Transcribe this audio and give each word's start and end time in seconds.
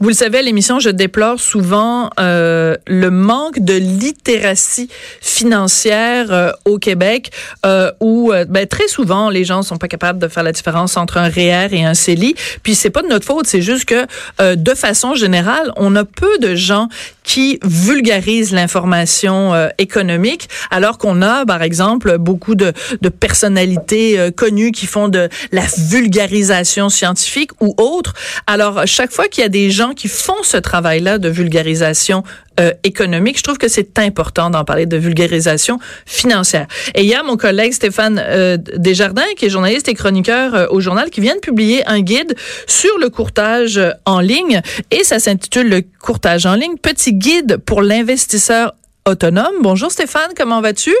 Vous 0.00 0.08
le 0.08 0.14
savez, 0.14 0.38
à 0.38 0.42
l'émission, 0.42 0.80
je 0.80 0.90
déplore 0.90 1.40
souvent 1.40 2.10
euh, 2.18 2.76
le 2.86 3.10
manque 3.10 3.60
de 3.60 3.74
littératie 3.74 4.88
financière 5.20 6.32
euh, 6.32 6.50
au 6.64 6.78
Québec, 6.78 7.30
euh, 7.64 7.92
où 8.00 8.32
ben, 8.48 8.66
très 8.66 8.88
souvent 8.88 9.30
les 9.30 9.44
gens 9.44 9.62
sont 9.62 9.78
pas 9.78 9.88
capables 9.88 10.18
de 10.18 10.28
faire 10.28 10.42
la 10.42 10.52
différence 10.52 10.96
entre 10.96 11.18
un 11.18 11.28
REER 11.28 11.68
et 11.72 11.84
un 11.84 11.94
CELI. 11.94 12.34
Puis 12.62 12.74
c'est 12.74 12.90
pas 12.90 13.02
de 13.02 13.08
notre 13.08 13.24
faute, 13.24 13.46
c'est 13.46 13.62
juste 13.62 13.84
que 13.84 14.06
de 14.54 14.74
façon 14.74 15.14
générale, 15.14 15.72
on 15.76 15.94
a 15.96 16.04
peu 16.04 16.38
de 16.38 16.54
gens 16.54 16.88
qui 17.22 17.58
vulgarisent 17.64 18.52
l'information 18.52 19.52
économique, 19.78 20.48
alors 20.70 20.98
qu'on 20.98 21.22
a, 21.22 21.44
par 21.44 21.62
exemple, 21.62 22.18
beaucoup 22.18 22.54
de, 22.54 22.72
de 23.00 23.08
personnalités 23.08 24.30
connues 24.36 24.72
qui 24.72 24.86
font 24.86 25.08
de 25.08 25.28
la 25.52 25.64
vulgarisation 25.78 26.88
scientifique 26.88 27.50
ou 27.60 27.74
autre. 27.78 28.14
Alors, 28.46 28.82
chaque 28.86 29.12
fois 29.12 29.28
qu'il 29.36 29.42
y 29.42 29.44
a 29.44 29.50
des 29.50 29.70
gens 29.70 29.92
qui 29.92 30.08
font 30.08 30.42
ce 30.42 30.56
travail-là 30.56 31.18
de 31.18 31.28
vulgarisation 31.28 32.22
euh, 32.58 32.72
économique, 32.84 33.36
je 33.36 33.42
trouve 33.42 33.58
que 33.58 33.68
c'est 33.68 33.98
important 33.98 34.48
d'en 34.48 34.64
parler 34.64 34.86
de 34.86 34.96
vulgarisation 34.96 35.78
financière. 36.06 36.66
Et 36.94 37.02
il 37.02 37.06
y 37.06 37.14
a 37.14 37.22
mon 37.22 37.36
collègue 37.36 37.74
Stéphane 37.74 38.18
euh, 38.18 38.56
Desjardins, 38.56 39.26
qui 39.36 39.44
est 39.44 39.50
journaliste 39.50 39.90
et 39.90 39.94
chroniqueur 39.94 40.54
euh, 40.54 40.66
au 40.70 40.80
journal, 40.80 41.10
qui 41.10 41.20
vient 41.20 41.34
de 41.34 41.40
publier 41.40 41.86
un 41.86 42.00
guide 42.00 42.34
sur 42.66 42.96
le 42.98 43.10
courtage 43.10 43.78
en 44.06 44.20
ligne, 44.20 44.62
et 44.90 45.04
ça 45.04 45.18
s'intitule 45.18 45.68
Le 45.68 45.82
courtage 46.00 46.46
en 46.46 46.54
ligne, 46.54 46.78
petit 46.78 47.12
guide 47.12 47.58
pour 47.58 47.82
l'investisseur 47.82 48.72
autonome. 49.04 49.52
Bonjour 49.60 49.90
Stéphane, 49.90 50.30
comment 50.34 50.62
vas-tu? 50.62 50.94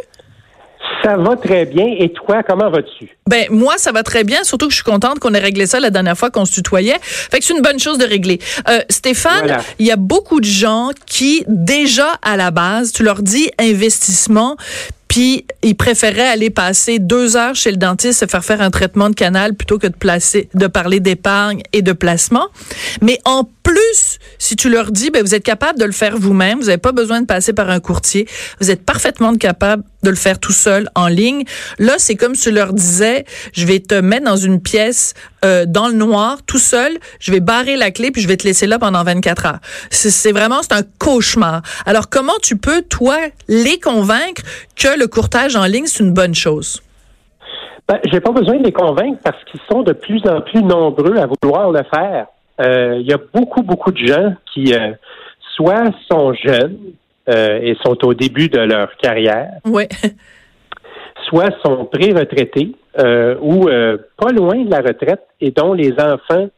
Ça 1.02 1.16
va 1.16 1.36
très 1.36 1.66
bien. 1.66 1.86
Et 1.98 2.12
toi, 2.12 2.42
comment 2.42 2.70
vas-tu? 2.70 3.08
Ben 3.28 3.46
moi, 3.50 3.74
ça 3.78 3.92
va 3.92 4.02
très 4.02 4.24
bien. 4.24 4.42
Surtout 4.44 4.66
que 4.66 4.72
je 4.72 4.76
suis 4.76 4.84
contente 4.84 5.18
qu'on 5.20 5.34
ait 5.34 5.38
réglé 5.40 5.66
ça 5.66 5.78
la 5.80 5.90
dernière 5.90 6.16
fois 6.18 6.30
qu'on 6.30 6.44
se 6.44 6.52
tutoyait. 6.52 6.96
Fait 7.02 7.38
que 7.38 7.44
c'est 7.44 7.54
une 7.54 7.62
bonne 7.62 7.78
chose 7.78 7.98
de 7.98 8.04
régler. 8.06 8.38
Euh, 8.68 8.80
Stéphane, 8.90 9.40
Voilà. 9.46 9.62
il 9.78 9.86
y 9.86 9.92
a 9.92 9.96
beaucoup 9.96 10.40
de 10.40 10.46
gens 10.46 10.90
qui 11.06 11.44
déjà 11.46 12.18
à 12.22 12.36
la 12.36 12.50
base, 12.50 12.92
tu 12.92 13.02
leur 13.02 13.22
dis 13.22 13.50
investissement. 13.58 14.56
Puis 15.08 15.46
ils 15.62 15.76
préféraient 15.76 16.26
aller 16.28 16.50
passer 16.50 16.98
deux 16.98 17.36
heures 17.36 17.54
chez 17.54 17.70
le 17.70 17.76
dentiste 17.76 18.18
se 18.20 18.26
faire 18.26 18.44
faire 18.44 18.60
un 18.60 18.70
traitement 18.70 19.08
de 19.08 19.14
canal 19.14 19.54
plutôt 19.54 19.78
que 19.78 19.86
de 19.86 19.94
placer, 19.94 20.48
de 20.54 20.66
parler 20.66 20.98
d'épargne 20.98 21.62
et 21.72 21.80
de 21.80 21.92
placement. 21.92 22.48
Mais 23.02 23.20
en 23.24 23.44
plus, 23.62 24.18
si 24.38 24.56
tu 24.56 24.68
leur 24.68 24.90
dis, 24.90 25.10
ben 25.10 25.22
vous 25.22 25.34
êtes 25.34 25.44
capable 25.44 25.78
de 25.78 25.84
le 25.84 25.92
faire 25.92 26.16
vous-même, 26.18 26.58
vous 26.58 26.66
n'avez 26.66 26.78
pas 26.78 26.92
besoin 26.92 27.20
de 27.20 27.26
passer 27.26 27.52
par 27.52 27.70
un 27.70 27.78
courtier, 27.80 28.26
vous 28.60 28.70
êtes 28.70 28.84
parfaitement 28.84 29.34
capable 29.36 29.84
de 30.06 30.10
le 30.10 30.16
faire 30.16 30.38
tout 30.38 30.52
seul 30.52 30.88
en 30.94 31.08
ligne. 31.08 31.42
Là, 31.78 31.94
c'est 31.98 32.14
comme 32.14 32.34
tu 32.34 32.52
leur 32.52 32.72
disais, 32.72 33.24
je 33.52 33.66
vais 33.66 33.80
te 33.80 33.96
mettre 33.96 34.24
dans 34.24 34.36
une 34.36 34.62
pièce 34.62 35.14
euh, 35.44 35.64
dans 35.66 35.88
le 35.88 35.94
noir, 35.94 36.38
tout 36.46 36.58
seul, 36.58 36.92
je 37.18 37.32
vais 37.32 37.40
barrer 37.40 37.76
la 37.76 37.90
clé 37.90 38.10
puis 38.12 38.22
je 38.22 38.28
vais 38.28 38.36
te 38.36 38.44
laisser 38.44 38.66
là 38.66 38.78
pendant 38.78 39.02
24 39.02 39.46
heures. 39.46 39.58
C'est 39.90 40.10
c'est 40.10 40.32
vraiment 40.32 40.62
c'est 40.62 40.74
un 40.74 40.82
cauchemar. 40.98 41.62
Alors 41.84 42.08
comment 42.08 42.38
tu 42.42 42.56
peux 42.56 42.82
toi 42.82 43.16
les 43.48 43.78
convaincre 43.80 44.42
que 44.76 44.98
le 44.98 45.08
courtage 45.08 45.56
en 45.56 45.64
ligne 45.64 45.86
c'est 45.86 46.04
une 46.04 46.14
bonne 46.14 46.34
chose? 46.34 46.82
Ben, 47.88 47.98
j'ai 48.10 48.20
pas 48.20 48.32
besoin 48.32 48.56
de 48.58 48.64
les 48.64 48.72
convaincre 48.72 49.18
parce 49.24 49.42
qu'ils 49.44 49.60
sont 49.70 49.82
de 49.82 49.92
plus 49.92 50.22
en 50.28 50.40
plus 50.40 50.62
nombreux 50.62 51.16
à 51.16 51.26
vouloir 51.26 51.70
le 51.70 51.82
faire. 51.92 52.26
Euh, 52.60 52.98
Il 53.00 53.06
y 53.06 53.12
a 53.12 53.18
beaucoup, 53.34 53.62
beaucoup 53.62 53.92
de 53.92 54.06
gens 54.06 54.34
qui 54.52 54.72
euh, 54.72 54.92
soit 55.56 55.84
sont 56.10 56.32
jeunes 56.34 56.78
euh, 57.28 57.58
et 57.62 57.76
sont 57.84 57.96
au 58.04 58.14
début 58.14 58.48
de 58.48 58.60
leur 58.60 58.96
carrière, 58.96 59.50
soit 61.28 61.50
sont 61.64 61.84
pré-retraités 61.86 62.72
euh, 62.98 63.36
ou 63.40 63.68
euh, 63.68 63.98
pas 64.16 64.32
loin 64.32 64.56
de 64.56 64.70
la 64.70 64.80
retraite 64.80 65.26
et 65.40 65.50
dont 65.50 65.72
les 65.72 65.92
enfants 65.98 66.48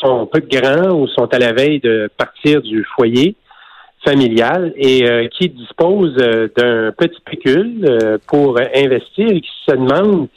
sont 0.00 0.26
peu 0.26 0.40
grands 0.40 0.92
ou 0.92 1.08
sont 1.08 1.26
à 1.34 1.38
la 1.38 1.52
veille 1.52 1.80
de 1.80 2.08
partir 2.16 2.62
du 2.62 2.84
foyer 2.94 3.34
familial 4.04 4.72
et 4.76 5.28
qui 5.32 5.48
disposent 5.48 6.14
d'un 6.14 6.92
petit 6.92 7.20
pécule 7.24 8.20
pour 8.28 8.60
investir 8.60 9.28
et 9.28 9.40
qui 9.40 9.50
se 9.66 9.72
demandent 9.74 10.28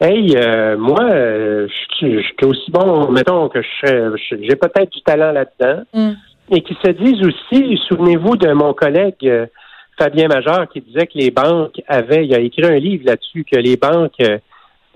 Hey, 0.00 0.36
euh, 0.36 0.76
moi, 0.78 1.10
euh, 1.10 1.66
je 2.00 2.20
suis 2.20 2.24
aussi 2.44 2.70
bon, 2.70 3.10
mettons 3.10 3.48
que 3.48 3.58
j'ai 3.82 4.54
peut-être 4.54 4.92
du 4.92 5.02
talent 5.02 5.32
là-dedans, 5.32 5.82
Mm. 5.92 6.12
Et 6.50 6.60
qui 6.62 6.76
se 6.84 6.90
disent 6.90 7.22
aussi, 7.22 7.78
souvenez-vous 7.88 8.36
de 8.36 8.52
mon 8.52 8.72
collègue 8.74 9.14
euh, 9.24 9.46
Fabien 9.98 10.28
Major 10.28 10.68
qui 10.72 10.80
disait 10.80 11.06
que 11.06 11.16
les 11.18 11.30
banques 11.30 11.80
avaient, 11.88 12.24
il 12.24 12.34
a 12.34 12.38
écrit 12.40 12.64
un 12.64 12.78
livre 12.78 13.04
là-dessus, 13.06 13.44
que 13.44 13.58
les 13.58 13.76
banques 13.76 14.20
euh, 14.20 14.38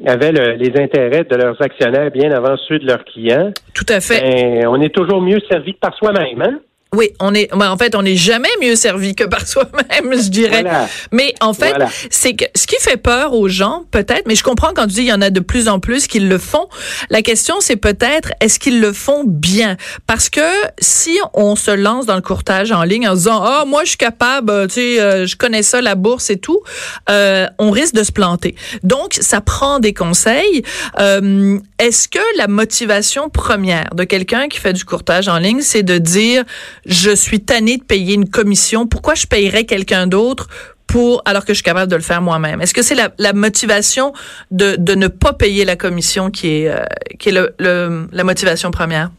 avaient 0.07 0.33
le- 0.33 0.55
les 0.55 0.81
intérêts 0.81 1.25
de 1.25 1.37
leurs 1.37 1.61
actionnaires 1.61 2.11
bien 2.11 2.31
avant 2.33 2.57
ceux 2.69 2.79
de 2.79 2.87
leurs 2.87 3.05
clients. 3.05 3.51
Tout 3.75 3.87
à 3.89 4.01
fait. 4.01 4.21
Ben, 4.21 4.67
on 4.69 4.81
est 4.81 4.95
toujours 4.95 5.21
mieux 5.21 5.41
servi 5.51 5.75
que 5.75 5.79
par 5.81 5.95
soi-même, 5.97 6.41
hein? 6.43 6.59
Oui, 6.95 7.09
on 7.21 7.33
est 7.33 7.51
en 7.55 7.79
fait 7.79 7.95
on 7.95 8.03
n'est 8.03 8.17
jamais 8.17 8.51
mieux 8.61 8.77
servi 8.77 9.15
que 9.15 9.25
par 9.25 9.47
soi-même, 9.47 10.13
je 10.13 10.29
dirais. 10.29 10.61
Voilà. 10.63 10.89
Mais 11.11 11.35
en 11.41 11.55
fait, 11.55 11.71
Voilà. 11.71 11.89
c'est 12.11 12.35
que 12.35 12.45
ce 12.55 12.67
qui 12.67 12.77
fait 12.81 12.99
peur 12.99 13.33
aux 13.33 13.49
gens, 13.49 13.85
peut-être, 13.91 14.25
mais 14.27 14.35
je 14.35 14.45
comprends 14.45 14.73
quand 14.75 14.83
tu 14.87 14.95
dis 14.95 15.01
il 15.03 15.07
y 15.07 15.13
en 15.13 15.23
a 15.23 15.31
de 15.31 15.41
plus 15.41 15.69
en 15.69 15.81
plus 15.81 16.07
qui 16.07 16.21
le 16.21 16.37
font. 16.37 16.69
La 17.09 17.23
question, 17.23 17.55
c'est 17.61 17.77
peut-être 17.77 18.33
est-ce 18.41 18.59
qu'ils 18.59 18.81
le 18.81 18.93
font 18.93 19.25
bien? 19.27 19.79
Parce 20.07 20.29
que 20.29 20.41
si 20.81 21.19
on 21.33 21.57
se 21.57 21.71
lance 21.71 22.05
dans 22.05 22.17
le 22.17 22.21
courtage 22.21 22.73
en 22.73 22.83
ligne 22.83 23.09
en 23.09 23.15
disant 23.15 23.43
ah 23.43 23.65
moi 23.67 23.85
je 23.85 23.91
suis 23.91 23.97
capable, 23.99 24.69
tu 24.69 24.75
sais, 24.75 25.01
euh, 25.01 25.27
je 25.27 25.37
connais 25.37 25.63
ça 25.63 25.81
la 25.81 25.95
bourse 25.95 26.29
et 26.29 26.37
tout, 26.37 26.61
euh, 27.09 27.47
on 27.59 27.71
risque 27.71 27.95
de 27.95 28.03
se 28.03 28.13
planter. 28.13 28.55
Donc 28.83 29.17
ça 29.19 29.41
prend 29.41 29.79
des 29.79 29.95
conseils. 29.95 30.63
Euh, 31.01 31.59
est-ce 31.79 32.07
que 32.09 32.19
la 32.37 32.49
motivation 32.49 33.31
première 33.31 33.95
de 33.95 34.05
quelqu'un 34.05 34.49
qui 34.49 34.59
fait 34.61 34.75
du 34.75 34.85
courtage 34.85 35.29
en 35.29 35.39
ligne, 35.39 35.63
c'est 35.63 35.83
de 35.83 35.97
dire 35.97 36.45
je 36.85 37.15
suis 37.15 37.41
tanné 37.41 37.77
de 37.77 37.85
payer 37.85 38.15
une 38.15 38.29
commission, 38.29 38.87
pourquoi 38.87 39.15
je 39.15 39.27
payerais 39.27 39.65
quelqu'un 39.65 40.07
d'autre 40.07 40.49
pour 40.87 41.23
alors 41.25 41.45
que 41.45 41.53
je 41.53 41.55
suis 41.55 41.65
capable 41.65 41.91
de 41.91 41.97
le 41.97 42.03
faire 42.03 42.21
moi-même? 42.21 42.61
Est-ce 42.61 42.75
que 42.75 42.83
c'est 42.83 42.95
la, 42.95 43.33
motivation 43.33 44.13
de, 44.51 44.77
de 44.77 44.95
ne 44.95 45.09
pas 45.09 45.33
payer 45.33 45.65
la 45.65 45.77
commission 45.77 46.31
qui 46.31 46.49
est 46.49 46.69
euh, 46.69 46.85
qui 47.19 47.31
est 47.31 47.33
le, 47.33 48.09
la 48.13 48.25
motivation 48.25 48.71
première? 48.71 49.11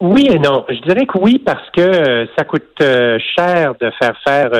Oui 0.00 0.26
et 0.28 0.38
non. 0.38 0.64
Je 0.68 0.80
dirais 0.80 1.06
que 1.06 1.18
oui 1.18 1.38
parce 1.38 1.70
que 1.70 1.80
euh, 1.80 2.26
ça 2.36 2.44
coûte 2.44 2.64
euh, 2.82 3.18
cher 3.36 3.74
de 3.80 3.90
faire 3.98 4.16
faire 4.26 4.50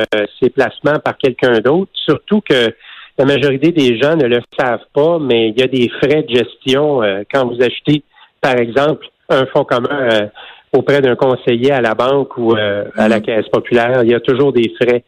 ces 0.40 0.50
placements 0.50 1.00
par 1.04 1.18
quelqu'un 1.18 1.60
d'autre, 1.60 1.90
surtout 1.94 2.40
que 2.40 2.72
la 3.18 3.24
majorité 3.24 3.72
des 3.72 3.98
gens 3.98 4.16
ne 4.16 4.26
le 4.26 4.40
savent 4.58 4.86
pas, 4.92 5.18
mais 5.18 5.48
il 5.48 5.58
y 5.58 5.62
a 5.62 5.68
des 5.68 5.88
frais 6.00 6.22
de 6.22 6.34
gestion 6.34 7.00
quand 7.32 7.46
vous 7.46 7.62
achetez, 7.62 8.02
par 8.40 8.56
exemple, 8.56 9.06
un 9.28 9.46
fonds 9.46 9.64
commun 9.64 10.30
auprès 10.76 11.00
d'un 11.00 11.16
conseiller 11.16 11.72
à 11.72 11.80
la 11.80 11.94
banque 11.94 12.36
ou 12.36 12.54
euh, 12.56 12.84
à 12.96 13.08
la 13.08 13.20
caisse 13.20 13.48
populaire. 13.48 14.02
Il 14.02 14.10
y 14.10 14.14
a 14.14 14.20
toujours 14.20 14.52
des 14.52 14.72
frais. 14.80 15.04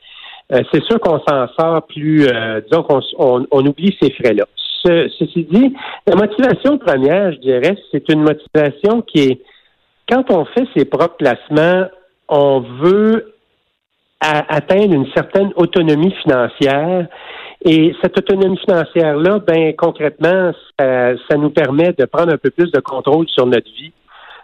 Euh, 0.53 0.62
c'est 0.72 0.82
sûr 0.84 1.00
qu'on 1.00 1.19
s'en 1.28 1.49
sort 1.59 1.87
plus, 1.87 2.27
euh, 2.27 2.60
disons 2.71 2.82
qu'on 2.84 3.00
on, 3.19 3.47
on 3.50 3.66
oublie 3.66 3.97
ces 4.00 4.10
frais-là. 4.10 4.44
Ce- 4.84 5.09
ceci 5.19 5.44
dit, 5.50 5.75
la 6.06 6.15
motivation 6.15 6.78
première, 6.78 7.32
je 7.32 7.38
dirais, 7.38 7.77
c'est 7.91 8.09
une 8.09 8.22
motivation 8.22 9.03
qui 9.03 9.19
est 9.21 9.41
quand 10.09 10.31
on 10.31 10.45
fait 10.45 10.66
ses 10.77 10.84
propres 10.84 11.16
placements, 11.16 11.86
on 12.28 12.60
veut 12.60 13.34
atteindre 14.21 14.95
une 14.95 15.07
certaine 15.15 15.53
autonomie 15.57 16.15
financière. 16.22 17.07
Et 17.65 17.92
cette 18.01 18.16
autonomie 18.19 18.59
financière-là, 18.59 19.41
ben 19.41 19.74
concrètement, 19.74 20.53
ça, 20.78 21.16
ça 21.28 21.36
nous 21.36 21.51
permet 21.51 21.92
de 21.92 22.04
prendre 22.04 22.33
un 22.33 22.36
peu 22.36 22.51
plus 22.51 22.71
de 22.71 22.80
contrôle 22.80 23.28
sur 23.28 23.47
notre 23.47 23.66
vie, 23.66 23.92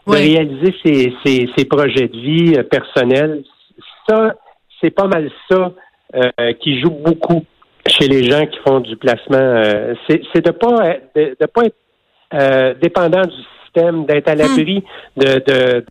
de 0.06 0.12
réaliser 0.34 0.74
ses, 0.84 1.12
ses, 1.24 1.48
ses 1.56 1.64
projets 1.64 2.08
de 2.08 2.16
vie 2.18 2.54
euh, 2.56 2.62
personnels. 2.62 3.42
Ça, 4.08 4.34
c'est 4.80 4.90
pas 4.90 5.06
mal 5.06 5.30
ça 5.50 5.72
euh, 6.14 6.52
qui 6.60 6.80
joue 6.80 6.90
beaucoup 6.90 7.44
chez 7.86 8.06
les 8.08 8.28
gens 8.30 8.46
qui 8.46 8.58
font 8.66 8.80
du 8.80 8.96
placement. 8.96 9.36
Euh, 9.38 9.94
c'est 10.08 10.44
de 10.44 10.50
pas 10.50 10.88
être- 10.88 11.08
de, 11.14 11.36
de 11.40 11.46
pas 11.46 11.64
être 11.66 11.76
euh, 12.34 12.74
dépendant 12.80 13.22
du 13.22 13.36
système, 13.64 14.06
d'être 14.06 14.28
à 14.28 14.34
l'abri 14.34 14.82
de, 15.16 15.34
de, 15.46 15.84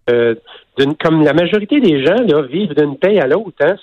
de- 0.78 0.94
comme 1.04 1.24
la 1.24 1.34
majorité 1.34 1.80
des 1.80 2.04
gens 2.06 2.16
là 2.28 2.42
vivent 2.44 2.74
d'une 2.76 2.98
paye 2.98 3.20
à 3.20 3.28
l'autre. 3.28 3.56
Hein, 3.62 3.76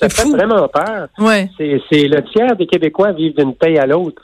ça 0.00 0.08
fait 0.08 0.22
fou. 0.22 0.32
vraiment 0.32 0.66
peur. 0.68 1.08
Ouais. 1.18 1.48
C'est, 1.58 1.80
c'est 1.90 2.06
le 2.08 2.22
tiers 2.32 2.56
des 2.56 2.66
Québécois 2.66 3.12
vivent 3.12 3.36
d'une 3.36 3.54
paye 3.54 3.78
à 3.78 3.86
l'autre. 3.86 4.22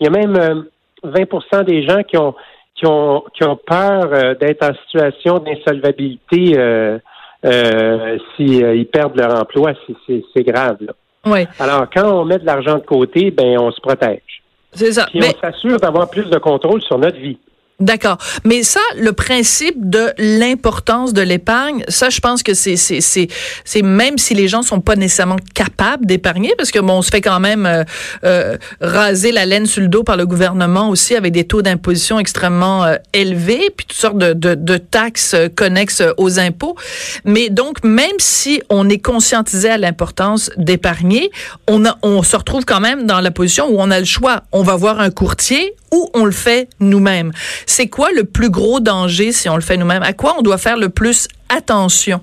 Il 0.00 0.04
y 0.04 0.08
a 0.08 0.10
même 0.10 0.36
euh, 0.36 0.62
20% 1.04 1.64
des 1.64 1.82
gens 1.86 2.02
qui 2.02 2.16
ont 2.16 2.34
qui 2.80 2.86
ont, 2.86 3.22
qui 3.34 3.44
ont 3.44 3.56
peur 3.56 4.08
euh, 4.12 4.34
d'être 4.34 4.64
en 4.64 4.74
situation 4.84 5.38
d'insolvabilité 5.38 6.58
euh, 6.58 6.98
euh, 7.44 8.18
s'ils 8.34 8.86
perdent 8.86 9.16
leur 9.16 9.38
emploi. 9.38 9.72
C'est 10.06 10.42
grave. 10.42 10.78
Là. 10.80 10.92
Oui. 11.26 11.46
Alors, 11.58 11.86
quand 11.94 12.10
on 12.10 12.24
met 12.24 12.38
de 12.38 12.46
l'argent 12.46 12.76
de 12.76 12.84
côté, 12.84 13.30
ben 13.30 13.58
on 13.58 13.70
se 13.70 13.80
protège. 13.80 14.42
C'est 14.72 14.92
ça. 14.92 15.06
Puis 15.06 15.20
on 15.22 15.40
s'assure 15.40 15.78
d'avoir 15.78 16.08
plus 16.08 16.28
de 16.30 16.38
contrôle 16.38 16.80
sur 16.80 16.98
notre 16.98 17.18
vie. 17.18 17.38
D'accord. 17.80 18.18
Mais 18.44 18.62
ça, 18.62 18.80
le 18.98 19.12
principe 19.14 19.88
de 19.88 20.12
l'importance 20.18 21.14
de 21.14 21.22
l'épargne, 21.22 21.82
ça, 21.88 22.10
je 22.10 22.20
pense 22.20 22.42
que 22.42 22.52
c'est, 22.52 22.76
c'est, 22.76 23.00
c'est, 23.00 23.28
c'est 23.64 23.80
même 23.80 24.18
si 24.18 24.34
les 24.34 24.48
gens 24.48 24.62
sont 24.62 24.80
pas 24.80 24.96
nécessairement 24.96 25.38
capables 25.54 26.04
d'épargner, 26.04 26.52
parce 26.58 26.70
que 26.70 26.78
bon, 26.78 26.98
on 26.98 27.02
se 27.02 27.08
fait 27.08 27.22
quand 27.22 27.40
même 27.40 27.64
euh, 27.64 27.84
euh, 28.24 28.58
raser 28.82 29.32
la 29.32 29.46
laine 29.46 29.64
sur 29.64 29.80
le 29.80 29.88
dos 29.88 30.04
par 30.04 30.18
le 30.18 30.26
gouvernement 30.26 30.90
aussi 30.90 31.16
avec 31.16 31.32
des 31.32 31.44
taux 31.44 31.62
d'imposition 31.62 32.18
extrêmement 32.18 32.84
euh, 32.84 32.96
élevés, 33.14 33.70
puis 33.74 33.86
toutes 33.86 33.98
sortes 33.98 34.18
de, 34.18 34.34
de, 34.34 34.54
de 34.54 34.76
taxes 34.76 35.34
connexes 35.56 36.02
aux 36.18 36.38
impôts. 36.38 36.76
Mais 37.24 37.48
donc, 37.48 37.82
même 37.82 38.18
si 38.18 38.62
on 38.68 38.90
est 38.90 38.98
conscientisé 38.98 39.70
à 39.70 39.78
l'importance 39.78 40.50
d'épargner, 40.58 41.30
on 41.66 41.86
a, 41.86 41.96
on 42.02 42.22
se 42.22 42.36
retrouve 42.36 42.66
quand 42.66 42.80
même 42.80 43.06
dans 43.06 43.20
la 43.20 43.30
position 43.30 43.68
où 43.68 43.76
on 43.78 43.90
a 43.90 43.98
le 43.98 44.04
choix. 44.04 44.42
On 44.52 44.62
va 44.62 44.76
voir 44.76 45.00
un 45.00 45.10
courtier 45.10 45.74
ou 45.92 46.08
on 46.14 46.24
le 46.24 46.32
fait 46.32 46.68
nous-mêmes. 46.80 47.32
C'est 47.66 47.88
quoi 47.88 48.08
le 48.14 48.24
plus 48.24 48.50
gros 48.50 48.80
danger 48.80 49.32
si 49.32 49.48
on 49.48 49.56
le 49.56 49.62
fait 49.62 49.76
nous-mêmes? 49.76 50.02
À 50.02 50.12
quoi 50.12 50.34
on 50.38 50.42
doit 50.42 50.58
faire 50.58 50.76
le 50.76 50.88
plus 50.88 51.28
attention? 51.48 52.20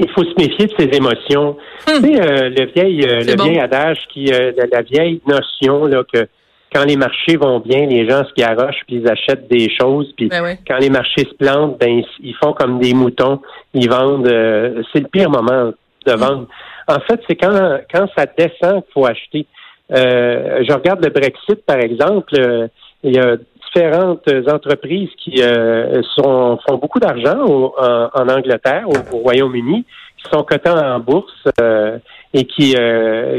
Il 0.00 0.10
faut 0.10 0.24
se 0.24 0.34
méfier 0.38 0.66
de 0.66 0.74
ses 0.78 0.96
émotions. 0.96 1.56
Hmm. 1.86 2.02
Tu 2.02 2.14
sais, 2.14 2.20
euh, 2.20 2.50
le 2.50 2.66
vieil, 2.66 3.02
euh, 3.02 3.20
le 3.20 3.42
vieil 3.42 3.58
adage 3.58 3.98
qui, 4.12 4.32
euh, 4.32 4.52
la, 4.72 4.82
vieille 4.82 5.20
notion 5.26 5.86
là 5.86 6.04
que 6.12 6.28
quand 6.72 6.84
les 6.84 6.96
marchés 6.96 7.36
vont 7.36 7.60
bien, 7.60 7.86
les 7.86 8.08
gens 8.08 8.24
se 8.24 8.32
garochent 8.36 8.82
puis 8.86 8.96
ils 8.96 9.08
achètent 9.08 9.48
des 9.48 9.68
choses. 9.80 10.12
Puis 10.16 10.28
ben 10.28 10.56
quand 10.66 10.76
les 10.78 10.90
marchés 10.90 11.22
se 11.22 11.34
plantent, 11.34 11.78
ben 11.80 12.02
ils 12.22 12.34
font 12.42 12.52
comme 12.52 12.78
des 12.78 12.94
moutons, 12.94 13.40
ils 13.74 13.88
vendent. 13.88 14.28
c'est 14.92 15.00
le 15.00 15.08
pire 15.08 15.30
moment 15.30 15.72
de 16.06 16.12
hmm. 16.12 16.16
vendre. 16.16 16.46
En 16.86 17.00
fait, 17.00 17.20
c'est 17.28 17.36
quand 17.36 17.80
quand 17.92 18.06
ça 18.16 18.26
descend 18.26 18.84
qu'il 18.84 18.92
faut 18.92 19.06
acheter. 19.06 19.46
Euh, 19.90 20.64
je 20.68 20.72
regarde 20.72 21.04
le 21.04 21.10
Brexit, 21.10 21.64
par 21.64 21.78
exemple. 21.78 22.34
Euh, 22.38 22.68
il 23.02 23.14
y 23.14 23.18
a 23.18 23.36
différentes 23.64 24.28
entreprises 24.50 25.10
qui 25.22 25.40
euh, 25.42 26.02
sont, 26.16 26.58
font 26.66 26.76
beaucoup 26.78 26.98
d'argent 26.98 27.72
en, 27.78 28.28
Angleterre, 28.28 28.86
au, 28.88 29.18
Royaume-Uni, 29.18 29.84
qui 30.16 30.30
sont 30.30 30.42
cotées 30.42 30.70
en 30.70 30.98
bourse 30.98 31.44
et 32.34 32.44
qui, 32.44 32.74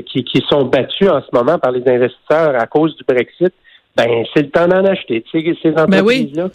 qui, 0.05 0.23
qui 0.23 0.43
sont 0.49 0.63
battues 0.63 1.09
en 1.09 1.21
ce 1.21 1.27
moment 1.33 1.59
par 1.59 1.71
les 1.71 1.81
investisseurs 1.81 2.55
à 2.55 2.67
cause 2.67 2.95
du 2.95 3.03
Brexit. 3.03 3.53
Ben, 3.97 4.23
c'est 4.33 4.43
le 4.43 4.49
temps 4.49 4.67
d'en 4.67 4.85
acheter, 4.85 5.23
tu 5.23 5.41
sais, 5.41 5.55
ces 5.61 5.71
ben 5.71 5.83
entreprises-là. 5.83 6.47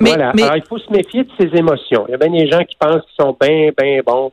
voilà. 0.00 0.30
Alors, 0.30 0.56
il 0.56 0.62
faut 0.66 0.78
se 0.78 0.90
méfier 0.90 1.24
de 1.24 1.30
ces 1.38 1.54
émotions. 1.58 2.06
Il 2.08 2.12
y 2.12 2.14
a 2.14 2.16
bien 2.16 2.30
des 2.30 2.50
gens 2.50 2.64
qui 2.64 2.76
pensent 2.76 3.02
qu'ils 3.02 3.24
sont 3.24 3.36
bien, 3.38 3.70
bien 3.76 4.00
bons 4.06 4.32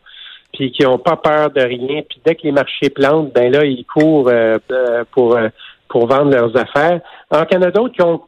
puis 0.55 0.71
qui 0.71 0.83
n'ont 0.83 0.97
pas 0.97 1.17
peur 1.17 1.51
de 1.51 1.61
rien. 1.61 2.01
Puis 2.09 2.19
dès 2.25 2.35
que 2.35 2.43
les 2.43 2.51
marchés 2.51 2.89
plantent, 2.89 3.33
ben 3.33 3.51
là, 3.51 3.65
ils 3.65 3.85
courent 3.85 4.29
euh, 4.29 4.57
euh, 4.71 5.03
pour, 5.11 5.35
euh, 5.35 5.49
pour 5.89 6.07
vendre 6.07 6.31
leurs 6.31 6.55
affaires. 6.57 7.01
Alors 7.29 7.45
qu'il 7.45 7.59
y 7.59 7.63
en 7.63 7.67
a 7.67 7.71
d'autres 7.71 7.93
qui 7.93 8.01
ont 8.01 8.21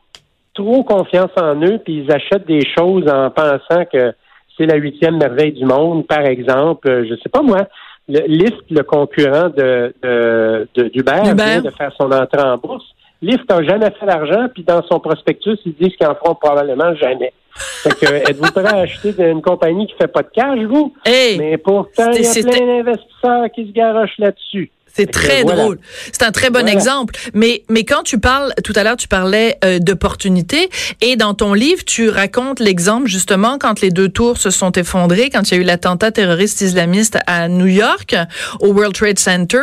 trop 0.54 0.84
confiance 0.84 1.32
en 1.38 1.56
eux, 1.62 1.80
puis 1.84 2.04
ils 2.04 2.12
achètent 2.12 2.48
des 2.48 2.66
choses 2.78 3.08
en 3.08 3.30
pensant 3.30 3.86
que 3.92 4.14
c'est 4.58 4.66
la 4.66 4.76
huitième 4.76 5.18
merveille 5.18 5.54
du 5.54 5.66
monde, 5.66 6.06
par 6.06 6.26
exemple. 6.26 7.06
Je 7.08 7.16
sais 7.16 7.30
pas 7.30 7.42
moi. 7.42 7.68
Le, 8.10 8.22
Lyft, 8.28 8.64
le 8.72 8.84
concurrent 8.84 9.50
de, 9.50 9.94
de, 10.02 10.68
de 10.76 10.84
d'Uber, 10.90 11.22
vient 11.36 11.62
de 11.62 11.70
faire 11.70 11.92
son 12.00 12.12
entrée 12.12 12.42
en 12.42 12.58
bourse. 12.58 12.86
Lyft 13.22 13.50
n'a 13.50 13.64
jamais 13.64 13.92
fait 14.00 14.06
d'argent, 14.06 14.48
puis 14.54 14.64
dans 14.64 14.82
son 14.84 15.00
prospectus, 15.00 15.58
ils 15.66 15.74
disent 15.74 15.96
qu'ils 15.96 16.08
en 16.08 16.16
feront 16.16 16.36
probablement 16.36 16.94
jamais. 16.96 17.34
Fait 17.58 17.94
que, 18.00 18.30
êtes-vous 18.30 18.52
prêt 18.52 18.66
à 18.66 18.78
acheter 18.78 19.14
une 19.18 19.42
compagnie 19.42 19.88
qui 19.88 19.94
fait 19.94 20.08
pas 20.08 20.24
de 20.24 20.30
cash, 20.30 20.60
vous? 20.60 20.94
Mais 21.06 21.58
pourtant, 21.58 22.12
il 22.12 22.24
y 22.24 22.28
a 22.28 22.34
plein 22.34 22.84
d'investisseurs 22.84 23.52
qui 23.54 23.68
se 23.68 23.72
garochent 23.72 24.18
là-dessus. 24.18 24.72
C'est 24.98 25.12
très 25.12 25.44
drôle. 25.44 25.78
C'est 26.12 26.24
un 26.24 26.32
très 26.32 26.50
bon 26.50 26.68
exemple. 26.68 27.16
Mais 27.34 27.64
mais 27.70 27.84
quand 27.84 28.02
tu 28.02 28.20
parles 28.20 28.52
tout 28.64 28.74
à 28.76 28.84
l'heure, 28.84 28.98
tu 28.98 29.08
parlais 29.08 29.58
euh, 29.64 29.78
d'opportunités 29.78 30.70
et 31.02 31.16
dans 31.16 31.36
ton 31.36 31.54
livre, 31.54 31.84
tu 31.86 32.10
racontes 32.10 32.60
l'exemple 32.60 33.08
justement 33.08 33.60
quand 33.60 33.82
les 33.82 33.92
deux 33.92 34.10
tours 34.10 34.38
se 34.38 34.50
sont 34.50 34.72
effondrées, 34.72 35.30
quand 35.30 35.50
il 35.50 35.54
y 35.54 35.58
a 35.58 35.62
eu 35.62 35.66
l'attentat 35.66 36.12
terroriste 36.12 36.62
islamiste 36.62 37.20
à 37.28 37.48
New 37.48 37.68
York 37.68 38.16
au 38.60 38.74
World 38.74 38.96
Trade 38.96 39.20
Center. 39.20 39.62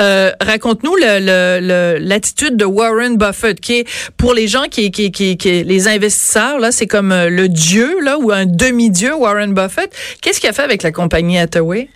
Euh, 0.00 0.32
raconte-nous 0.40 0.96
l'attitude 0.96 2.50
le, 2.50 2.56
de 2.56 2.64
Warren 2.64 3.16
Buffett 3.16 3.58
qui 3.60 3.78
est 3.78 3.88
pour 4.18 4.34
les 4.34 4.48
gens 4.48 4.64
qui 4.70 4.90
qui 4.90 5.10
qui, 5.12 5.38
qui 5.38 5.64
les 5.64 5.88
investisseurs 5.88 6.58
là, 6.58 6.72
c'est 6.72 6.86
comme 6.86 7.10
euh, 7.10 7.30
le 7.30 7.48
dieu 7.48 8.00
là 8.02 8.18
ou 8.18 8.30
un 8.32 8.44
demi-dieu 8.44 9.14
Warren 9.14 9.54
Buffett. 9.54 9.94
Qu'est-ce 10.20 10.40
qu'il 10.40 10.50
a 10.50 10.52
fait 10.52 10.62
avec 10.62 10.82
la 10.82 10.92
compagnie 10.92 11.38
Hathaway? 11.38 11.88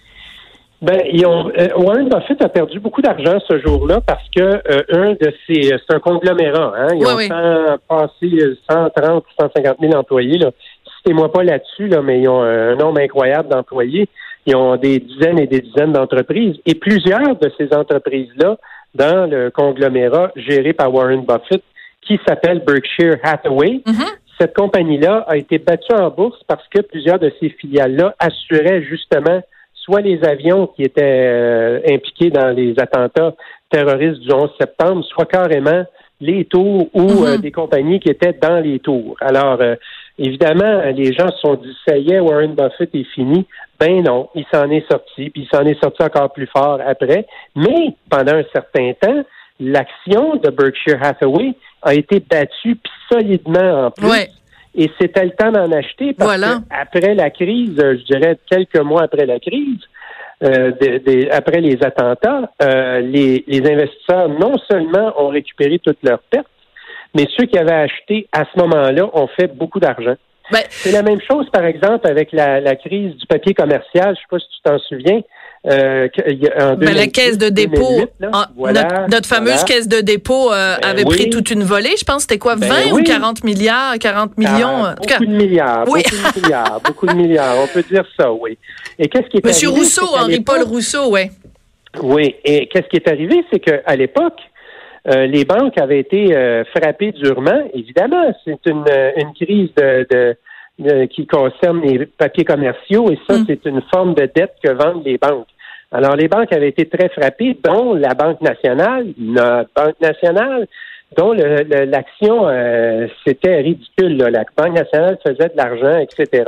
Ben, 0.81 1.01
ils 1.13 1.27
ont, 1.27 1.51
euh, 1.59 1.69
Warren 1.77 2.09
Buffett 2.09 2.41
a 2.41 2.49
perdu 2.49 2.79
beaucoup 2.79 3.03
d'argent 3.03 3.39
ce 3.49 3.59
jour-là 3.59 4.01
parce 4.01 4.23
que 4.35 4.41
euh, 4.41 4.83
un 4.91 5.13
de 5.15 5.35
ces, 5.47 5.63
c'est 5.63 5.95
un 5.95 5.99
conglomérat. 5.99 6.73
Hein, 6.77 6.89
ils 6.95 7.05
ont 7.05 7.79
passé 7.89 8.57
130 8.71 9.25
150 9.41 9.77
000 9.81 9.93
employés. 9.95 10.39
Là. 10.39 10.53
Citez-moi 10.99 11.33
pas 11.33 11.43
là-dessus, 11.43 11.89
là, 11.89 12.01
mais 12.01 12.21
ils 12.21 12.29
ont 12.29 12.43
un 12.43 12.77
nombre 12.77 13.01
incroyable 13.01 13.49
d'employés. 13.49 14.09
Ils 14.47 14.55
ont 14.55 14.77
des 14.77 15.01
dizaines 15.01 15.41
et 15.41 15.49
des 15.49 15.61
dizaines 15.61 15.93
d'entreprises. 15.93 16.57
Et 16.65 16.75
plusieurs 16.77 17.37
de 17.37 17.51
ces 17.59 17.75
entreprises-là, 17.75 18.57
dans 18.95 19.29
le 19.29 19.51
conglomérat 19.51 20.31
géré 20.37 20.73
par 20.73 20.95
Warren 20.95 21.25
Buffett, 21.25 21.63
qui 22.03 22.21
s'appelle 22.27 22.63
Berkshire 22.65 23.19
Hathaway, 23.23 23.83
mm-hmm. 23.85 24.13
cette 24.41 24.57
compagnie-là 24.57 25.25
a 25.29 25.37
été 25.37 25.59
battue 25.59 25.93
en 25.93 26.09
bourse 26.11 26.41
parce 26.47 26.67
que 26.69 26.81
plusieurs 26.83 27.19
de 27.19 27.33
ces 27.41 27.51
filiales-là 27.51 28.15
assuraient 28.21 28.83
justement 28.83 29.43
soit 29.89 30.03
les 30.03 30.23
avions 30.23 30.67
qui 30.67 30.83
étaient 30.83 31.03
euh, 31.03 31.81
impliqués 31.91 32.31
dans 32.31 32.51
les 32.51 32.75
attentats 32.79 33.35
terroristes 33.71 34.21
du 34.21 34.33
11 34.33 34.51
septembre, 34.61 35.05
soit 35.05 35.25
carrément 35.25 35.85
les 36.21 36.45
tours 36.45 36.89
ou 36.93 37.25
euh, 37.25 37.37
mhm. 37.37 37.41
des 37.41 37.53
compagnies 37.53 38.01
qui 38.01 38.11
étaient 38.11 38.35
dans 38.35 38.61
les 38.61 38.81
tours. 38.81 39.17
Alors, 39.21 39.59
euh, 39.61 39.77
évidemment, 40.19 40.83
les 40.95 41.13
gens 41.15 41.29
se 41.29 41.39
sont 41.39 41.55
dit, 41.55 41.75
ça 41.87 41.97
y 41.97 42.13
est, 42.13 42.21
Warren 42.21 42.55
Buffett 42.55 42.95
est 42.95 43.07
fini. 43.15 43.47
Ben 43.81 44.03
non, 44.03 44.29
il 44.35 44.45
s'en 44.53 44.69
est 44.71 44.87
sorti, 44.91 45.31
puis 45.31 45.49
il 45.51 45.57
s'en 45.57 45.65
est 45.65 45.81
sorti 45.81 46.03
encore 46.03 46.33
plus 46.33 46.49
fort 46.49 46.81
après. 46.85 47.27
Mais 47.57 47.95
pendant 48.11 48.35
un 48.35 48.45
certain 48.53 48.93
temps, 49.01 49.23
l'action 49.61 50.37
de 50.37 50.51
Berkshire 50.51 51.03
Hathaway 51.03 51.55
a 51.83 51.95
été 51.95 52.21
battue 52.21 52.77
solidement 53.11 53.87
en 53.87 53.91
plus 53.93 54.38
et 54.75 54.91
c'était 55.01 55.25
le 55.25 55.31
temps 55.31 55.51
d'en 55.51 55.71
acheter 55.73 56.13
parce 56.13 56.41
que 56.41 56.47
après 56.71 57.15
la 57.15 57.31
crise, 57.31 57.75
je 57.77 58.05
dirais 58.05 58.39
quelques 58.51 58.81
mois 58.81 59.03
après 59.03 59.27
la 59.27 59.41
crise, 59.41 59.81
euh, 60.45 60.71
après 61.33 61.61
les 61.61 61.83
attentats, 61.83 62.53
euh, 62.63 63.01
les, 63.01 63.45
investisseurs 63.65 64.29
non 64.29 64.57
seulement 64.71 65.13
ont 65.21 65.29
récupéré 65.29 65.79
toutes 65.79 66.03
leurs 66.03 66.23
pertes, 66.31 66.47
mais 67.15 67.27
ceux 67.37 67.47
qui 67.47 67.59
avaient 67.59 67.73
acheté 67.73 68.29
à 68.33 68.45
ce 68.45 68.59
moment-là 68.61 69.11
ont 69.15 69.27
fait 69.29 69.49
beaucoup 69.49 69.81
d'argent. 69.81 70.15
Ben, 70.51 70.63
c'est 70.71 70.93
la 70.93 71.03
même 71.03 71.21
chose, 71.21 71.49
par 71.51 71.65
exemple, 71.65 72.07
avec 72.07 72.33
la, 72.33 72.61
la 72.61 72.77
crise 72.77 73.17
du 73.17 73.27
papier 73.27 73.53
commercial. 73.53 74.07
Je 74.07 74.11
ne 74.11 74.15
sais 74.15 74.23
pas 74.31 74.39
si 74.39 74.47
tu 74.49 74.63
t'en 74.63 74.79
souviens. 74.79 75.21
Euh, 75.67 76.09
ben, 76.77 76.95
la 76.95 77.09
caisse 77.09 77.37
de 77.37 77.49
dépôt, 77.49 78.07
notre, 78.21 79.27
fameuse 79.29 79.65
caisse 79.65 79.89
de 79.89 80.01
dépôt 80.01 80.53
euh, 80.53 80.77
ben 80.81 80.89
avait 80.89 81.05
pris 81.05 81.31
toute 81.31 81.51
une 81.51 81.65
volée. 81.65 81.95
Je 81.99 82.05
pense 82.05 82.23
c'était 82.23 82.39
quoi, 82.39 82.55
20 82.55 82.69
ben 82.69 82.93
ou 82.93 83.03
40 83.03 83.45
milliards, 83.45 83.99
40 83.99 84.39
millions? 84.39 84.85
Ah, 84.85 84.95
beaucoup 84.97 85.27
de 85.27 85.37
milliards, 85.37 85.85
beaucoup 85.85 86.01
de 86.01 86.41
milliards, 86.41 86.81
beaucoup 86.85 87.07
de 87.07 87.15
milliards. 87.15 87.57
On 87.59 87.67
peut 87.67 87.83
dire 87.83 88.05
ça, 88.19 88.33
oui. 88.33 88.57
Et 88.99 89.09
qu'est-ce 89.09 89.29
qui 89.29 89.39
est 89.39 89.45
Monsieur 89.45 89.71
Rousseau, 89.71 90.07
Henri-Paul 90.17 90.63
Rousseau, 90.63 91.13
oui. 91.13 91.23
Oui. 92.03 92.37
Et 92.45 92.69
qu'est-ce 92.69 92.89
qui 92.89 92.97
est 92.97 93.09
arrivé, 93.09 93.45
c'est 93.53 93.59
qu'à 93.59 93.97
l'époque, 93.97 94.39
euh, 95.09 95.27
les 95.27 95.45
banques 95.45 95.77
avaient 95.79 96.01
été 96.01 96.37
euh, 96.37 96.65
frappées 96.77 97.13
durement. 97.13 97.69
Évidemment, 97.75 98.33
c'est 98.45 98.61
une, 98.67 98.85
une 99.17 99.33
crise 99.35 99.71
de 99.77 100.37
qui 101.11 101.27
concerne 101.27 101.81
les 101.81 102.07
papiers 102.07 102.45
commerciaux 102.45 103.11
et 103.11 103.19
ça, 103.29 103.39
mm. 103.39 103.45
c'est 103.47 103.65
une 103.67 103.83
forme 103.93 104.15
de 104.15 104.31
dette 104.33 104.55
que 104.63 104.71
vendent 104.73 105.05
les 105.05 105.19
banques. 105.19 105.49
Alors, 105.91 106.17
les 106.17 106.29
banques 106.29 106.53
avaient 106.53 106.69
été 106.69 106.87
très 106.87 107.09
frappées, 107.09 107.57
dont 107.65 107.95
la 107.95 108.15
Banque 108.15 108.43
nationale, 108.43 109.07
notre 109.17 109.71
Banque 109.75 110.01
nationale, 110.01 110.67
dont 111.17 111.33
l'action, 111.33 112.47
euh, 112.47 113.07
c'était 113.27 113.57
ridicule. 113.57 114.19
La 114.19 114.45
Banque 114.57 114.75
nationale 114.75 115.19
faisait 115.27 115.49
de 115.49 115.57
l'argent, 115.57 115.99
etc. 115.99 116.45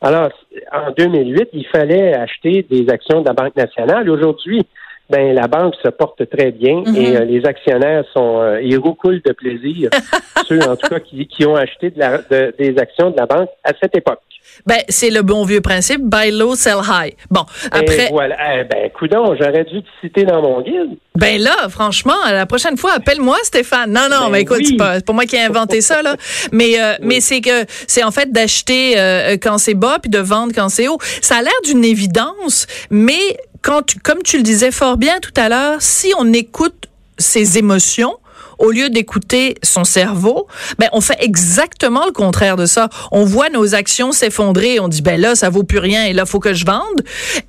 Alors, 0.00 0.30
en 0.72 0.90
2008, 0.96 1.50
il 1.52 1.66
fallait 1.68 2.12
acheter 2.14 2.66
des 2.68 2.90
actions 2.90 3.20
de 3.20 3.28
la 3.28 3.34
Banque 3.34 3.54
nationale. 3.54 4.10
Aujourd'hui, 4.10 4.66
ben 5.12 5.34
la 5.34 5.46
banque 5.46 5.74
se 5.84 5.88
porte 5.90 6.22
très 6.34 6.50
bien 6.50 6.82
Mhm. 6.86 6.96
et 6.96 7.16
euh, 7.16 7.24
les 7.24 7.44
actionnaires 7.46 8.04
sont 8.14 8.40
euh, 8.40 8.60
ils 8.62 8.78
roucoulent 8.78 9.22
de 9.24 9.32
plaisir. 9.32 9.90
Ceux 10.48 10.60
en 10.62 10.76
tout 10.76 10.88
cas 10.88 11.00
qui, 11.00 11.26
qui 11.28 11.46
ont 11.46 11.54
acheté 11.56 11.90
de 11.90 11.98
la- 11.98 12.18
de- 12.18 12.54
des 12.58 12.76
actions 12.78 13.10
de 13.10 13.16
la 13.16 13.26
banque 13.26 13.50
à 13.64 13.72
cette 13.80 13.96
époque. 13.96 14.20
Ben, 14.66 14.78
c'est 14.88 15.10
le 15.10 15.22
bon 15.22 15.44
vieux 15.44 15.60
principe, 15.60 16.02
buy 16.02 16.30
low, 16.30 16.54
sell 16.56 16.80
high. 16.86 17.14
Bon, 17.30 17.42
après, 17.70 18.06
Et 18.08 18.10
voilà. 18.10 18.36
Eh 18.60 18.64
ben, 18.64 18.90
coudon, 18.90 19.34
j'aurais 19.40 19.64
dû 19.64 19.82
te 19.82 19.88
citer 20.00 20.24
dans 20.24 20.42
mon 20.42 20.60
guide. 20.62 20.98
ben 21.14 21.40
là, 21.40 21.68
franchement, 21.70 22.18
la 22.28 22.44
prochaine 22.44 22.76
fois, 22.76 22.92
appelle-moi, 22.96 23.36
Stéphane. 23.44 23.90
Non, 23.92 24.08
non, 24.10 24.24
Ben 24.26 24.30
mais 24.32 24.40
écoute, 24.42 24.58
oui. 24.58 24.66
c'est 24.70 24.76
pas, 24.76 25.00
pas 25.00 25.12
moi 25.12 25.24
qui 25.26 25.36
ai 25.36 25.42
inventé 25.44 25.80
ça, 25.80 26.02
là. 26.02 26.16
Mais, 26.52 26.72
euh, 26.82 26.94
mais 27.00 27.20
c'est 27.20 27.40
que, 27.40 27.64
c'est 27.86 28.02
en 28.02 28.10
fait 28.10 28.30
d'acheter 28.32 28.98
euh, 28.98 29.36
quand 29.40 29.58
c'est 29.58 29.74
bas 29.74 29.98
puis 30.02 30.10
de 30.10 30.18
vendre 30.18 30.52
quand 30.54 30.68
c'est 30.68 30.88
haut. 30.88 30.98
Ça 31.22 31.36
a 31.36 31.42
l'air 31.42 31.60
d'une 31.64 31.84
évidence, 31.84 32.66
mais 32.90 33.22
quand 33.62 33.82
tu, 33.82 33.98
comme 33.98 34.22
tu 34.22 34.36
le 34.36 34.42
disais 34.42 34.70
fort 34.70 34.96
bien 34.96 35.18
tout 35.20 35.32
à 35.36 35.48
l'heure, 35.48 35.80
si 35.80 36.12
on 36.18 36.32
écoute 36.32 36.88
ses 37.18 37.58
émotions, 37.58 38.16
au 38.58 38.70
lieu 38.70 38.90
d'écouter 38.90 39.56
son 39.64 39.82
cerveau, 39.82 40.46
ben 40.78 40.88
on 40.92 41.00
fait 41.00 41.16
exactement 41.18 42.06
le 42.06 42.12
contraire 42.12 42.56
de 42.56 42.64
ça. 42.64 42.90
On 43.10 43.24
voit 43.24 43.48
nos 43.50 43.74
actions 43.74 44.12
s'effondrer, 44.12 44.78
on 44.78 44.86
dit 44.86 45.02
ben 45.02 45.20
là 45.20 45.34
ça 45.34 45.50
vaut 45.50 45.64
plus 45.64 45.78
rien 45.78 46.04
et 46.04 46.12
là 46.12 46.26
faut 46.26 46.38
que 46.38 46.54
je 46.54 46.64
vende. 46.64 47.02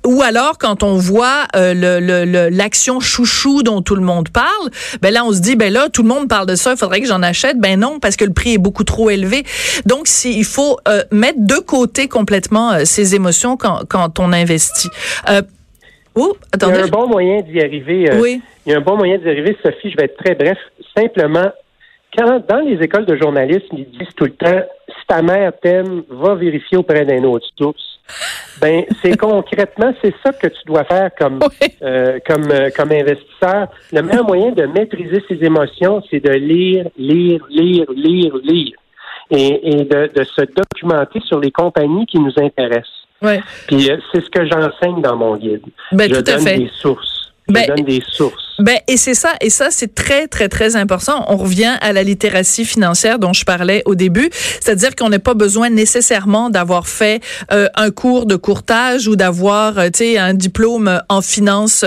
Ou 0.04 0.22
alors 0.22 0.58
quand 0.58 0.82
on 0.82 0.96
voit 0.96 1.44
euh, 1.54 1.72
le- 1.72 2.00
le- 2.00 2.24
le- 2.24 2.48
l'action 2.48 2.98
chouchou 2.98 3.62
dont 3.62 3.80
tout 3.80 3.94
le 3.94 4.00
monde 4.02 4.28
parle, 4.30 4.70
ben 5.02 5.12
là 5.12 5.24
on 5.24 5.32
se 5.32 5.38
dit 5.38 5.54
ben 5.54 5.72
là 5.72 5.88
tout 5.88 6.02
le 6.02 6.08
monde 6.08 6.26
parle 6.28 6.46
de 6.46 6.56
ça, 6.56 6.72
il 6.72 6.76
faudrait 6.76 7.00
que 7.00 7.06
j'en 7.06 7.22
achète. 7.22 7.58
Ben 7.60 7.78
non 7.78 8.00
parce 8.00 8.16
que 8.16 8.24
le 8.24 8.32
prix 8.32 8.54
est 8.54 8.58
beaucoup 8.58 8.84
trop 8.84 9.08
élevé. 9.08 9.44
Donc 9.86 10.08
il 10.24 10.44
faut 10.44 10.78
euh, 10.88 11.04
mettre 11.12 11.38
de 11.38 11.56
côté 11.58 12.08
complètement 12.08 12.72
euh, 12.72 12.84
ses 12.84 13.14
émotions 13.14 13.56
quand, 13.56 13.82
quand 13.88 14.18
on 14.18 14.32
investit. 14.32 14.88
Oh, 16.16 16.36
Il 16.54 16.68
y 16.68 16.72
a 16.72 16.84
un 16.84 16.86
bon 16.88 17.08
moyen 17.08 17.40
d'y 17.42 17.60
arriver. 17.60 18.10
euh, 18.10 18.20
Oui. 18.20 18.40
Il 18.66 18.72
y 18.72 18.74
a 18.74 18.78
un 18.78 18.82
bon 18.82 18.96
moyen 18.96 19.18
d'y 19.18 19.28
arriver, 19.28 19.56
Sophie. 19.62 19.90
Je 19.90 19.96
vais 19.96 20.04
être 20.04 20.16
très 20.16 20.34
bref. 20.34 20.58
Simplement, 20.96 21.50
quand 22.16 22.40
dans 22.48 22.60
les 22.60 22.76
écoles 22.82 23.06
de 23.06 23.16
journalisme, 23.16 23.66
ils 23.76 23.90
disent 23.90 24.14
tout 24.16 24.24
le 24.24 24.30
temps 24.32 24.62
si 24.88 25.06
ta 25.08 25.20
mère 25.22 25.52
t'aime, 25.60 26.02
va 26.08 26.34
vérifier 26.36 26.78
auprès 26.78 27.04
d'un 27.04 27.24
autre 27.24 27.46
source. 27.58 27.98
Ben, 28.60 28.84
c'est 29.02 29.16
concrètement, 29.18 29.92
c'est 30.02 30.14
ça 30.24 30.32
que 30.32 30.46
tu 30.46 30.60
dois 30.66 30.84
faire 30.84 31.10
comme 31.18 31.40
Oui. 31.42 31.68
euh, 31.82 32.18
comme 32.26 32.50
euh, 32.52 32.70
comme 32.76 32.92
investisseur. 32.92 33.66
Le 33.92 34.02
meilleur 34.02 34.24
moyen 34.24 34.52
de 34.52 34.66
maîtriser 34.66 35.20
ses 35.28 35.42
émotions, 35.44 36.02
c'est 36.10 36.20
de 36.20 36.30
lire, 36.32 36.86
lire, 36.96 37.44
lire, 37.50 37.86
lire, 37.94 38.36
lire, 38.44 38.72
et, 39.30 39.70
et 39.80 39.84
de, 39.84 40.10
de 40.14 40.22
se 40.24 40.42
documenter 40.42 41.20
sur 41.26 41.40
les 41.40 41.50
compagnies 41.50 42.06
qui 42.06 42.18
nous 42.20 42.32
intéressent. 42.36 43.03
Ouais. 43.24 43.40
Puis 43.66 43.90
euh, 43.90 43.96
c'est 44.12 44.22
ce 44.22 44.30
que 44.30 44.46
j'enseigne 44.46 45.00
dans 45.00 45.16
mon 45.16 45.36
guide. 45.36 45.62
Ben, 45.92 46.08
je 46.08 46.20
tout 46.20 46.30
à 46.30 46.34
donne 46.36 46.40
fait. 46.46 46.58
des 46.58 46.70
sources. 46.80 47.23
Ben, 47.48 47.66
donne 47.66 47.84
des 47.84 48.02
sources. 48.10 48.42
Ben 48.58 48.78
et 48.86 48.96
c'est 48.96 49.14
ça 49.14 49.32
et 49.40 49.50
ça 49.50 49.68
c'est 49.70 49.94
très 49.94 50.28
très 50.28 50.48
très 50.48 50.76
important. 50.76 51.26
On 51.28 51.36
revient 51.36 51.76
à 51.80 51.92
la 51.92 52.02
littératie 52.04 52.64
financière 52.64 53.18
dont 53.18 53.32
je 53.32 53.44
parlais 53.44 53.82
au 53.84 53.96
début, 53.96 54.30
c'est-à-dire 54.32 54.94
qu'on 54.94 55.08
n'a 55.08 55.18
pas 55.18 55.34
besoin 55.34 55.70
nécessairement 55.70 56.50
d'avoir 56.50 56.86
fait 56.86 57.20
euh, 57.52 57.68
un 57.74 57.90
cours 57.90 58.26
de 58.26 58.36
courtage 58.36 59.08
ou 59.08 59.16
d'avoir 59.16 59.78
euh, 59.78 59.86
tu 59.86 59.98
sais 59.98 60.18
un 60.18 60.34
diplôme 60.34 61.02
en 61.08 61.20
finance 61.20 61.84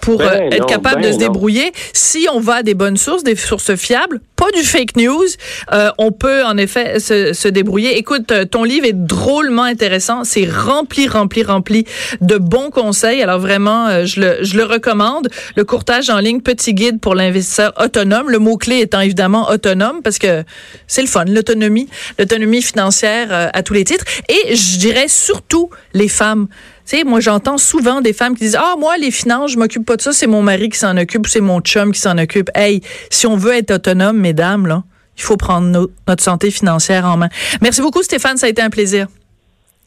pour 0.00 0.18
Ben 0.18 0.26
euh, 0.26 0.50
être 0.52 0.60
non, 0.60 0.66
capable 0.66 1.02
ben 1.02 1.08
de 1.08 1.12
se 1.12 1.18
non. 1.18 1.32
débrouiller. 1.32 1.72
Si 1.92 2.28
on 2.32 2.38
va 2.38 2.56
à 2.56 2.62
des 2.62 2.74
bonnes 2.74 2.96
sources, 2.96 3.24
des 3.24 3.36
sources 3.36 3.74
fiables, 3.74 4.20
pas 4.36 4.50
du 4.52 4.62
fake 4.62 4.96
news, 4.96 5.26
euh, 5.72 5.90
on 5.98 6.12
peut 6.12 6.44
en 6.44 6.56
effet 6.56 7.00
se, 7.00 7.32
se 7.32 7.48
débrouiller. 7.48 7.98
Écoute, 7.98 8.32
ton 8.50 8.62
livre 8.62 8.86
est 8.86 8.92
drôlement 9.06 9.64
intéressant, 9.64 10.22
c'est 10.22 10.48
rempli 10.48 11.08
rempli 11.08 11.42
rempli 11.42 11.86
de 12.20 12.36
bons 12.36 12.70
conseils. 12.70 13.20
Alors 13.20 13.40
vraiment 13.40 14.06
je 14.06 14.20
le 14.20 14.36
je 14.42 14.56
le 14.56 14.64
recommande. 14.64 14.93
Le 14.94 15.64
courtage 15.64 16.10
en 16.10 16.18
ligne, 16.18 16.40
petit 16.40 16.74
guide 16.74 17.00
pour 17.00 17.14
l'investisseur 17.14 17.72
autonome. 17.80 18.30
Le 18.30 18.38
mot-clé 18.38 18.80
étant 18.80 19.00
évidemment 19.00 19.48
autonome 19.50 20.02
parce 20.02 20.18
que 20.18 20.44
c'est 20.86 21.02
le 21.02 21.08
fun, 21.08 21.24
l'autonomie, 21.26 21.88
l'autonomie 22.18 22.62
financière 22.62 23.28
euh, 23.32 23.48
à 23.52 23.62
tous 23.62 23.74
les 23.74 23.84
titres. 23.84 24.04
Et 24.28 24.54
je 24.54 24.78
dirais 24.78 25.08
surtout 25.08 25.70
les 25.92 26.08
femmes. 26.08 26.48
Tu 26.86 26.98
sais, 26.98 27.04
moi, 27.04 27.20
j'entends 27.20 27.56
souvent 27.58 28.00
des 28.00 28.12
femmes 28.12 28.34
qui 28.34 28.44
disent, 28.44 28.58
ah, 28.60 28.74
moi, 28.78 28.96
les 28.98 29.10
finances, 29.10 29.52
je 29.52 29.58
m'occupe 29.58 29.86
pas 29.86 29.96
de 29.96 30.02
ça, 30.02 30.12
c'est 30.12 30.26
mon 30.26 30.42
mari 30.42 30.68
qui 30.68 30.78
s'en 30.78 30.96
occupe, 30.98 31.26
ou 31.26 31.30
c'est 31.30 31.40
mon 31.40 31.60
chum 31.60 31.92
qui 31.92 32.00
s'en 32.00 32.18
occupe. 32.18 32.50
Hey, 32.54 32.82
si 33.10 33.26
on 33.26 33.36
veut 33.36 33.54
être 33.54 33.70
autonome, 33.70 34.18
mesdames, 34.18 34.66
là, 34.66 34.82
il 35.16 35.22
faut 35.22 35.36
prendre 35.38 35.66
no- 35.68 35.90
notre 36.06 36.22
santé 36.22 36.50
financière 36.50 37.06
en 37.06 37.16
main. 37.16 37.28
Merci 37.62 37.80
beaucoup, 37.80 38.02
Stéphane, 38.02 38.36
ça 38.36 38.46
a 38.46 38.48
été 38.50 38.60
un 38.60 38.68
plaisir. 38.70 39.06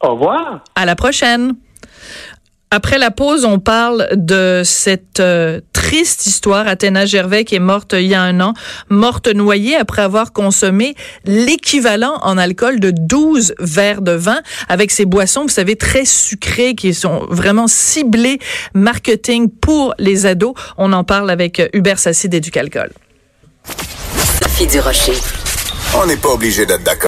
Au 0.00 0.12
revoir. 0.14 0.64
À 0.74 0.86
la 0.86 0.96
prochaine. 0.96 1.54
Après 2.70 2.98
la 2.98 3.10
pause, 3.10 3.46
on 3.46 3.58
parle 3.58 4.08
de 4.12 4.60
cette 4.62 5.20
euh, 5.20 5.60
triste 5.72 6.26
histoire. 6.26 6.68
Athéna 6.68 7.06
Gervais 7.06 7.44
qui 7.44 7.54
est 7.54 7.60
morte 7.60 7.94
il 7.94 8.06
y 8.06 8.14
a 8.14 8.20
un 8.20 8.40
an, 8.40 8.52
morte 8.90 9.26
noyée 9.28 9.74
après 9.74 10.02
avoir 10.02 10.34
consommé 10.34 10.94
l'équivalent 11.24 12.18
en 12.22 12.36
alcool 12.36 12.78
de 12.78 12.90
12 12.90 13.54
verres 13.58 14.02
de 14.02 14.12
vin 14.12 14.42
avec 14.68 14.90
ces 14.90 15.06
boissons, 15.06 15.42
vous 15.42 15.48
savez, 15.48 15.76
très 15.76 16.04
sucrées 16.04 16.74
qui 16.74 16.92
sont 16.92 17.26
vraiment 17.30 17.68
ciblées 17.68 18.38
marketing 18.74 19.48
pour 19.48 19.94
les 19.98 20.26
ados. 20.26 20.52
On 20.76 20.92
en 20.92 21.04
parle 21.04 21.30
avec 21.30 21.60
euh, 21.60 21.68
Hubert 21.72 21.98
Sassi 21.98 22.28
d'Éducalcool. 22.28 22.90
Sophie 24.42 24.66
Durocher. 24.66 25.14
On 25.96 26.04
n'est 26.04 26.16
pas 26.16 26.28
obligé 26.28 26.66
d'être 26.66 26.82
d'accord. 26.82 27.06